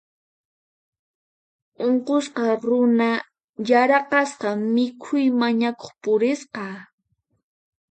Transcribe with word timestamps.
Unqusqa 1.85 2.45
runa 2.65 3.09
yaraqasqa 3.69 4.49
mikhuy 4.73 5.25
mañakuq 5.39 5.91
purisqa. 6.01 6.65